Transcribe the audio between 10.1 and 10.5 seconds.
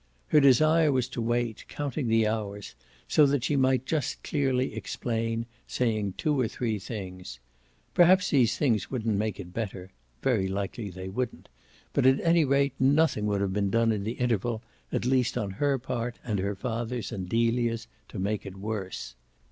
very